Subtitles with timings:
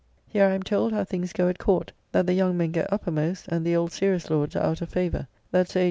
[0.25, 3.47] Here I am told how things go at Court; that the young men get uppermost,
[3.49, 5.79] and the old serious lords are out of favour; that Sir H.